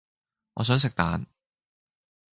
[0.55, 1.27] 我想食蛋